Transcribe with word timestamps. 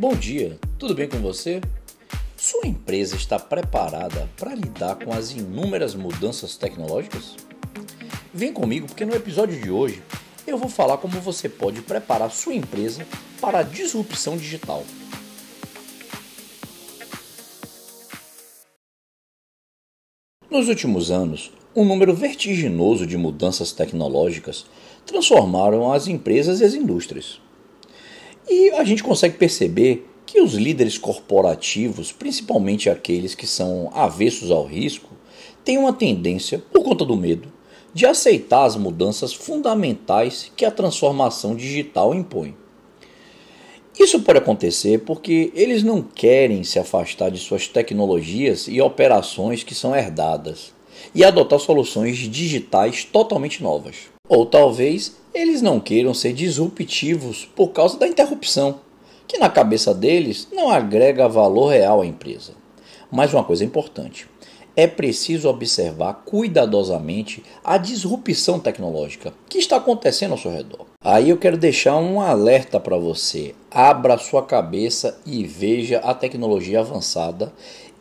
Bom 0.00 0.14
dia, 0.14 0.58
tudo 0.78 0.94
bem 0.94 1.06
com 1.06 1.18
você? 1.18 1.60
Sua 2.34 2.66
empresa 2.66 3.16
está 3.16 3.38
preparada 3.38 4.30
para 4.38 4.54
lidar 4.54 4.94
com 4.94 5.12
as 5.12 5.32
inúmeras 5.32 5.94
mudanças 5.94 6.56
tecnológicas? 6.56 7.36
Vem 8.32 8.50
comigo 8.50 8.86
porque 8.86 9.04
no 9.04 9.14
episódio 9.14 9.60
de 9.60 9.70
hoje 9.70 10.02
eu 10.46 10.56
vou 10.56 10.70
falar 10.70 10.96
como 10.96 11.20
você 11.20 11.50
pode 11.50 11.82
preparar 11.82 12.30
sua 12.30 12.54
empresa 12.54 13.06
para 13.42 13.58
a 13.58 13.62
disrupção 13.62 14.38
digital. 14.38 14.86
Nos 20.50 20.66
últimos 20.66 21.10
anos, 21.10 21.52
um 21.76 21.84
número 21.84 22.14
vertiginoso 22.14 23.06
de 23.06 23.18
mudanças 23.18 23.70
tecnológicas 23.70 24.64
transformaram 25.04 25.92
as 25.92 26.06
empresas 26.06 26.62
e 26.62 26.64
as 26.64 26.72
indústrias. 26.72 27.38
E 28.50 28.72
a 28.72 28.82
gente 28.82 29.04
consegue 29.04 29.38
perceber 29.38 30.08
que 30.26 30.40
os 30.40 30.54
líderes 30.54 30.98
corporativos, 30.98 32.10
principalmente 32.10 32.90
aqueles 32.90 33.32
que 33.32 33.46
são 33.46 33.92
avessos 33.94 34.50
ao 34.50 34.66
risco, 34.66 35.10
têm 35.64 35.78
uma 35.78 35.92
tendência, 35.92 36.60
por 36.72 36.82
conta 36.82 37.04
do 37.04 37.16
medo, 37.16 37.52
de 37.94 38.06
aceitar 38.06 38.64
as 38.64 38.74
mudanças 38.74 39.32
fundamentais 39.32 40.50
que 40.56 40.64
a 40.64 40.70
transformação 40.70 41.54
digital 41.54 42.12
impõe. 42.12 42.56
Isso 43.96 44.20
pode 44.20 44.38
acontecer 44.38 44.98
porque 45.00 45.52
eles 45.54 45.84
não 45.84 46.02
querem 46.02 46.64
se 46.64 46.78
afastar 46.78 47.30
de 47.30 47.38
suas 47.38 47.68
tecnologias 47.68 48.66
e 48.66 48.80
operações 48.80 49.62
que 49.62 49.76
são 49.76 49.94
herdadas 49.94 50.72
e 51.14 51.22
adotar 51.22 51.60
soluções 51.60 52.16
digitais 52.16 53.04
totalmente 53.04 53.62
novas. 53.62 54.08
Ou 54.28 54.44
talvez 54.44 55.19
eles 55.32 55.62
não 55.62 55.80
queiram 55.80 56.12
ser 56.12 56.32
disruptivos 56.32 57.48
por 57.54 57.68
causa 57.68 57.98
da 57.98 58.06
interrupção, 58.06 58.80
que 59.26 59.38
na 59.38 59.48
cabeça 59.48 59.94
deles 59.94 60.48
não 60.52 60.70
agrega 60.70 61.28
valor 61.28 61.68
real 61.68 62.00
à 62.00 62.06
empresa. 62.06 62.52
Mas 63.10 63.32
uma 63.32 63.44
coisa 63.44 63.64
importante: 63.64 64.26
é 64.76 64.86
preciso 64.86 65.48
observar 65.48 66.22
cuidadosamente 66.24 67.42
a 67.62 67.76
disrupção 67.76 68.58
tecnológica 68.58 69.32
que 69.48 69.58
está 69.58 69.76
acontecendo 69.76 70.32
ao 70.32 70.38
seu 70.38 70.50
redor. 70.50 70.86
Aí 71.02 71.30
eu 71.30 71.38
quero 71.38 71.56
deixar 71.56 71.96
um 71.96 72.20
alerta 72.20 72.78
para 72.78 72.96
você. 72.96 73.54
Abra 73.70 74.18
sua 74.18 74.42
cabeça 74.42 75.18
e 75.24 75.44
veja 75.44 75.98
a 75.98 76.14
tecnologia 76.14 76.80
avançada 76.80 77.52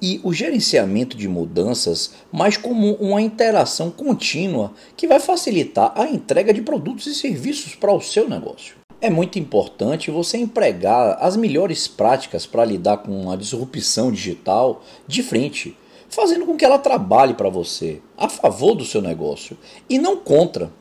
e 0.00 0.20
o 0.22 0.32
gerenciamento 0.32 1.16
de 1.16 1.28
mudanças 1.28 2.12
mais 2.30 2.56
como 2.56 2.94
uma 2.94 3.20
interação 3.20 3.90
contínua 3.90 4.72
que 4.96 5.06
vai 5.06 5.18
facilitar 5.18 5.92
a 5.96 6.08
entrega 6.08 6.52
de 6.52 6.62
produtos 6.62 7.06
e 7.06 7.14
serviços 7.14 7.74
para 7.74 7.92
o 7.92 8.00
seu 8.00 8.28
negócio. 8.28 8.76
É 9.00 9.08
muito 9.08 9.38
importante 9.38 10.10
você 10.10 10.38
empregar 10.38 11.18
as 11.20 11.36
melhores 11.36 11.86
práticas 11.86 12.46
para 12.46 12.64
lidar 12.64 12.98
com 12.98 13.30
a 13.30 13.36
disrupção 13.36 14.10
digital 14.10 14.82
de 15.06 15.22
frente, 15.22 15.76
fazendo 16.08 16.44
com 16.44 16.56
que 16.56 16.64
ela 16.64 16.78
trabalhe 16.78 17.34
para 17.34 17.48
você, 17.48 18.00
a 18.16 18.28
favor 18.28 18.74
do 18.74 18.84
seu 18.84 19.00
negócio 19.00 19.56
e 19.88 19.98
não 19.98 20.16
contra. 20.16 20.72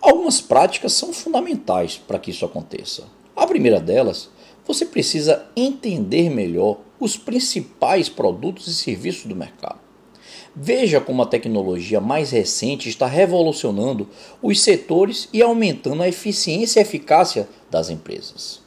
Algumas 0.00 0.40
práticas 0.40 0.92
são 0.92 1.12
fundamentais 1.12 1.96
para 1.96 2.18
que 2.18 2.30
isso 2.30 2.44
aconteça. 2.44 3.04
A 3.34 3.46
primeira 3.46 3.80
delas, 3.80 4.28
você 4.66 4.84
precisa 4.84 5.46
entender 5.56 6.28
melhor 6.28 6.80
os 7.02 7.16
principais 7.16 8.08
produtos 8.08 8.68
e 8.68 8.74
serviços 8.74 9.26
do 9.26 9.34
mercado. 9.34 9.80
Veja 10.54 11.00
como 11.00 11.20
a 11.20 11.26
tecnologia 11.26 12.00
mais 12.00 12.30
recente 12.30 12.88
está 12.88 13.06
revolucionando 13.06 14.08
os 14.40 14.60
setores 14.60 15.28
e 15.32 15.42
aumentando 15.42 16.02
a 16.02 16.08
eficiência 16.08 16.78
e 16.78 16.82
eficácia 16.82 17.48
das 17.68 17.90
empresas. 17.90 18.62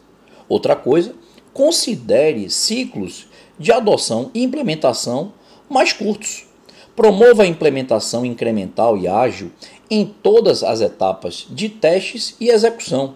Outra 0.50 0.76
coisa, 0.76 1.16
considere 1.54 2.50
ciclos 2.50 3.28
de 3.58 3.72
adoção 3.72 4.32
e 4.34 4.44
implementação 4.44 5.32
mais 5.70 5.94
curtos. 5.94 6.46
Promova 6.94 7.44
a 7.44 7.48
implementação 7.48 8.26
incremental 8.26 8.98
e 8.98 9.08
ágil 9.08 9.50
em 9.90 10.06
todas 10.06 10.62
as 10.62 10.82
etapas 10.82 11.48
de 11.50 11.70
testes 11.70 12.36
e 12.40 12.50
execução. 12.50 13.16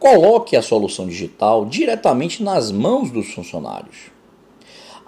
Coloque 0.00 0.56
a 0.56 0.62
solução 0.62 1.06
digital 1.06 1.66
diretamente 1.66 2.42
nas 2.42 2.72
mãos 2.72 3.12
dos 3.12 3.32
funcionários. 3.32 4.10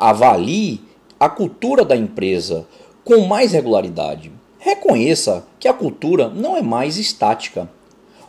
Avalie 0.04 0.80
a 1.20 1.28
cultura 1.28 1.84
da 1.84 1.94
empresa 1.94 2.66
com 3.04 3.20
mais 3.20 3.52
regularidade. 3.52 4.32
Reconheça 4.58 5.46
que 5.60 5.68
a 5.68 5.72
cultura 5.72 6.28
não 6.28 6.56
é 6.56 6.60
mais 6.60 6.96
estática. 6.96 7.70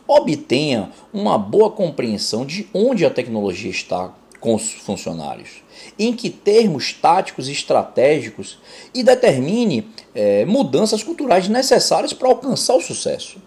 Obtenha 0.06 0.92
uma 1.12 1.36
boa 1.36 1.72
compreensão 1.72 2.46
de 2.46 2.68
onde 2.72 3.04
a 3.04 3.10
tecnologia 3.10 3.72
está 3.72 4.14
com 4.38 4.54
os 4.54 4.70
funcionários, 4.70 5.64
em 5.98 6.12
que 6.14 6.30
termos 6.30 6.92
táticos 6.92 7.48
e 7.48 7.52
estratégicos 7.52 8.56
e 8.94 9.02
determine 9.02 9.88
é, 10.14 10.44
mudanças 10.44 11.02
culturais 11.02 11.48
necessárias 11.48 12.12
para 12.12 12.28
alcançar 12.28 12.76
o 12.76 12.80
sucesso. 12.80 13.42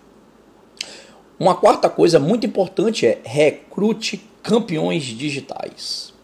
Uma 1.40 1.56
quarta 1.56 1.90
coisa 1.90 2.20
muito 2.20 2.46
importante 2.46 3.06
é 3.06 3.22
recrute 3.24 4.22
campeões 4.44 5.04
digitais. 5.04 6.17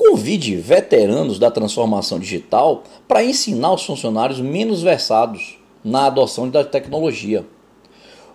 Convide 0.00 0.56
veteranos 0.56 1.38
da 1.38 1.50
transformação 1.50 2.18
digital 2.18 2.84
para 3.06 3.22
ensinar 3.22 3.74
os 3.74 3.84
funcionários 3.84 4.40
menos 4.40 4.80
versados 4.80 5.58
na 5.84 6.06
adoção 6.06 6.48
da 6.48 6.64
tecnologia. 6.64 7.44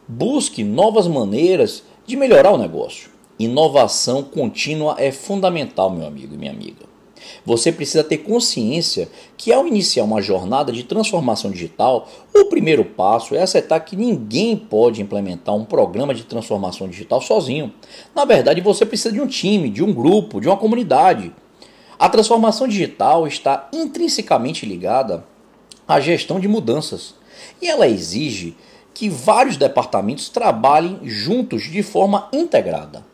Busque 0.07 0.63
novas 0.63 1.07
maneiras 1.07 1.81
de 2.05 2.15
melhorar 2.15 2.51
o 2.51 2.57
negócio. 2.59 3.09
Inovação 3.39 4.21
contínua 4.21 4.95
é 4.99 5.11
fundamental, 5.11 5.89
meu 5.89 6.05
amigo 6.05 6.35
e 6.35 6.37
minha 6.37 6.51
amiga. 6.51 6.85
Você 7.43 7.71
precisa 7.71 8.03
ter 8.03 8.19
consciência 8.19 9.09
que 9.35 9.51
ao 9.51 9.65
iniciar 9.65 10.03
uma 10.03 10.21
jornada 10.21 10.71
de 10.71 10.83
transformação 10.83 11.49
digital, 11.49 12.07
o 12.31 12.45
primeiro 12.45 12.85
passo 12.85 13.33
é 13.33 13.41
aceitar 13.41 13.79
que 13.79 13.95
ninguém 13.95 14.55
pode 14.55 15.01
implementar 15.01 15.55
um 15.55 15.65
programa 15.65 16.13
de 16.13 16.25
transformação 16.25 16.87
digital 16.87 17.19
sozinho. 17.21 17.73
Na 18.13 18.23
verdade, 18.23 18.61
você 18.61 18.85
precisa 18.85 19.11
de 19.11 19.19
um 19.19 19.25
time, 19.25 19.67
de 19.67 19.83
um 19.83 19.91
grupo, 19.91 20.39
de 20.39 20.47
uma 20.47 20.57
comunidade. 20.57 21.33
A 21.97 22.09
transformação 22.09 22.67
digital 22.67 23.25
está 23.25 23.69
intrinsecamente 23.71 24.65
ligada 24.65 25.25
à 25.87 25.99
gestão 25.99 26.39
de 26.39 26.47
mudanças 26.47 27.15
e 27.61 27.67
ela 27.67 27.87
exige 27.87 28.55
que 28.93 29.09
vários 29.09 29.55
departamentos 29.57 30.29
trabalhem 30.29 30.99
juntos 31.03 31.63
de 31.63 31.81
forma 31.81 32.27
integrada. 32.33 33.05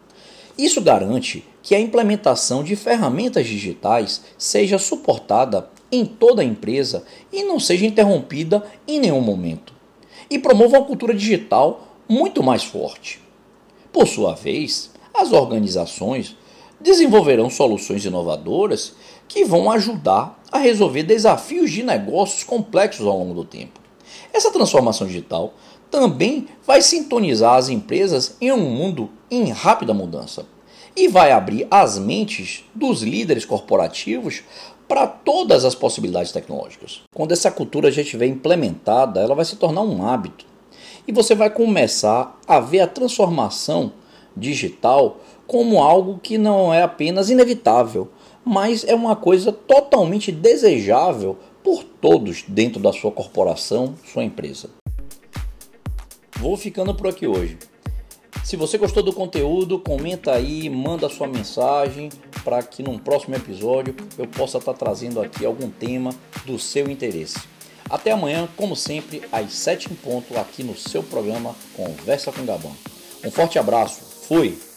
Isso 0.58 0.81
garante 0.81 1.46
que 1.62 1.75
a 1.75 1.80
implementação 1.80 2.64
de 2.64 2.75
ferramentas 2.75 3.46
digitais 3.46 4.22
seja 4.38 4.80
suportada 4.80 5.70
em 5.91 6.06
toda 6.06 6.41
a 6.41 6.46
empresa 6.46 7.03
e 7.31 7.44
não 7.44 7.59
seja 7.59 7.86
interrompida 7.86 8.64
em 8.88 9.00
nenhum 9.00 9.22
momento, 9.22 9.74
e 10.30 10.40
promova 10.40 10.78
uma 10.78 10.86
cultura 10.86 11.14
digital 11.14 11.97
muito 12.08 12.41
mais 12.41 12.64
forte. 12.64 13.20
Por 13.91 14.08
sua 14.08 14.34
vez, 14.34 14.91
as 15.14 15.31
organizações 15.31 16.38
desenvolverão 16.81 17.50
soluções 17.50 18.03
inovadoras 18.06 18.94
que 19.28 19.46
vão 19.46 19.72
ajudar 19.72 20.42
a 20.52 20.58
resolver 20.58 21.03
desafios 21.03 21.72
de 21.72 21.84
negócios 21.84 22.44
complexos 22.44 23.06
ao 23.06 23.18
longo 23.18 23.34
do 23.34 23.46
tempo. 23.46 23.80
Essa 24.34 24.52
transformação 24.52 25.08
digital 25.08 25.53
também 25.90 26.47
vai 26.66 26.81
sintonizar 26.81 27.56
as 27.56 27.70
empresas 27.70 28.36
em 28.41 28.52
um 28.52 28.59
mundo 28.59 29.09
em 29.30 29.50
rápida 29.50 29.94
mudança 29.94 30.46
e 30.96 31.08
vai 31.08 31.31
abrir 31.31 31.68
as 31.72 31.97
mentes 31.97 32.66
dos 32.74 33.02
líderes 33.02 33.46
corporativos 33.46 34.41
para 34.88 35.08
todas 35.08 35.64
as 35.64 35.74
possibilidades 35.74 36.34
tecnológicas. 36.34 37.02
Quando 37.14 37.31
essa 37.31 37.50
cultura 37.50 37.91
já 37.91 38.02
estiver 38.02 38.25
implementada, 38.25 39.22
ela 39.22 39.36
vai 39.36 39.46
se 39.46 39.56
tornar 39.56 39.81
um 39.81 40.06
hábito 40.06 40.46
e 41.08 41.12
você 41.12 41.34
vai 41.34 41.50
começar 41.50 42.38
a 42.47 42.59
ver 42.59 42.81
a 42.81 42.88
transformação 42.88 43.94
digital 44.36 45.18
como 45.47 45.81
algo 45.81 46.19
que 46.22 46.38
não 46.38 46.74
é 46.74 46.81
apenas 46.81 47.29
inevitável, 47.29 48.09
mas 48.44 48.84
é 48.85 48.96
uma 48.96 49.16
coisa 49.16 49.52
totalmente 49.52 50.32
desejável 50.32 51.38
por 51.64 51.84
todos 51.84 52.44
dentro 52.47 52.82
da 52.82 52.91
sua 52.94 53.11
corporação, 53.11 53.96
sua 54.11 54.23
empresa. 54.23 54.70
Vou 56.40 56.58
ficando 56.58 56.96
por 56.96 57.08
aqui 57.08 57.28
hoje. 57.28 57.58
Se 58.44 58.58
você 58.58 58.78
gostou 58.78 59.03
do 59.03 59.14
conteúdo, 59.14 59.78
comenta 59.78 60.34
aí, 60.34 60.70
manda 60.70 61.08
sua 61.08 61.28
mensagem 61.28 62.09
para 62.44 62.64
que 62.64 62.82
num 62.82 62.97
próximo 62.97 63.35
episódio 63.35 63.96
eu 64.17 64.28
possa 64.28 64.58
estar 64.58 64.73
trazendo 64.73 65.22
aqui 65.22 65.46
algum 65.46 65.70
tema 65.70 66.09
do 66.46 66.58
seu 66.58 66.90
interesse. 66.90 67.40
Até 67.88 68.11
amanhã, 68.11 68.50
como 68.58 68.76
sempre, 68.76 69.22
às 69.32 69.53
7 69.53 69.91
em 69.91 69.96
ponto, 69.96 70.38
aqui 70.40 70.64
no 70.64 70.76
seu 70.76 71.03
programa 71.03 71.55
Conversa 71.76 72.32
com 72.32 72.46
Gabão. 72.46 72.76
Um 73.23 73.29
forte 73.29 73.59
abraço, 73.59 74.02
fui! 74.31 74.71